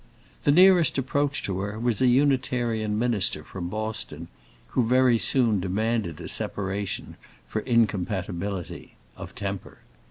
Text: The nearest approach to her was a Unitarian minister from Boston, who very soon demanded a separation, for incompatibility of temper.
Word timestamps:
The 0.45 0.51
nearest 0.51 0.97
approach 0.97 1.43
to 1.43 1.59
her 1.59 1.77
was 1.77 2.01
a 2.01 2.07
Unitarian 2.07 2.97
minister 2.97 3.43
from 3.43 3.69
Boston, 3.69 4.29
who 4.69 4.83
very 4.83 5.19
soon 5.19 5.59
demanded 5.59 6.19
a 6.19 6.27
separation, 6.27 7.17
for 7.47 7.59
incompatibility 7.61 8.95
of 9.15 9.35
temper. 9.35 9.77